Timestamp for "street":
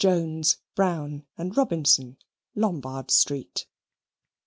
3.11-3.67